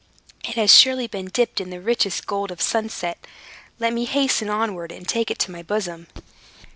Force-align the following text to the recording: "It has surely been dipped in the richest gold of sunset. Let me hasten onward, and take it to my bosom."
"It 0.43 0.55
has 0.55 0.75
surely 0.75 1.05
been 1.05 1.27
dipped 1.27 1.61
in 1.61 1.69
the 1.69 1.79
richest 1.79 2.25
gold 2.25 2.49
of 2.49 2.59
sunset. 2.59 3.19
Let 3.77 3.93
me 3.93 4.05
hasten 4.05 4.49
onward, 4.49 4.91
and 4.91 5.07
take 5.07 5.29
it 5.29 5.37
to 5.41 5.51
my 5.51 5.61
bosom." 5.61 6.07